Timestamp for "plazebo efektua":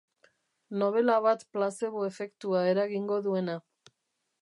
1.57-2.67